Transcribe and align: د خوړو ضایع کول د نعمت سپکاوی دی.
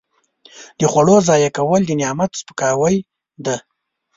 د 0.79 0.81
خوړو 0.91 1.15
ضایع 1.27 1.49
کول 1.57 1.81
د 1.85 1.91
نعمت 2.01 2.31
سپکاوی 2.39 2.95
دی. 3.45 3.57